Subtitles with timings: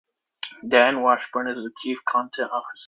[0.67, 2.79] Dan Washburn is the Chief Content Officer.